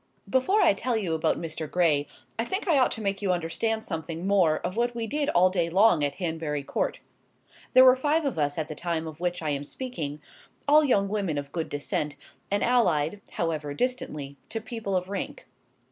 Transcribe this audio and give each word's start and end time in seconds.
Before 0.27 0.63
I 0.63 0.73
tell 0.73 0.97
you 0.97 1.13
about 1.13 1.37
Mr. 1.39 1.69
Gray, 1.69 2.07
I 2.39 2.43
think 2.43 2.67
I 2.67 2.79
ought 2.79 2.91
to 2.93 3.01
make 3.01 3.21
you 3.21 3.31
understand 3.31 3.85
something 3.85 4.25
more 4.25 4.57
of 4.61 4.75
what 4.75 4.95
we 4.95 5.05
did 5.05 5.29
all 5.29 5.51
day 5.51 5.69
long 5.69 6.03
at 6.03 6.15
Hanbury 6.15 6.63
Court. 6.63 6.99
There 7.73 7.85
were 7.85 7.95
five 7.95 8.25
of 8.25 8.39
us 8.39 8.57
at 8.57 8.67
the 8.67 8.73
time 8.73 9.05
of 9.05 9.19
which 9.19 9.43
I 9.43 9.51
am 9.51 9.63
speaking, 9.63 10.19
all 10.67 10.83
young 10.83 11.07
women 11.07 11.37
of 11.37 11.51
good 11.51 11.69
descent, 11.69 12.15
and 12.49 12.63
allied 12.63 13.21
(however 13.33 13.75
distantly) 13.75 14.37
to 14.49 14.59
people 14.59 14.95
of 14.95 15.07
rank. 15.07 15.45